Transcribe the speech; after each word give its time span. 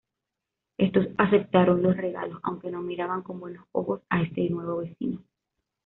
Estos 0.79 1.09
aceptaron 1.19 1.83
los 1.83 1.95
regalos 1.95 2.39
aunque 2.41 2.71
no 2.71 2.81
miraban 2.81 3.21
con 3.21 3.39
buenos 3.39 3.67
ojos 3.71 4.01
a 4.09 4.23
este 4.23 4.49
nuevo 4.49 4.77
vecino. 4.77 5.23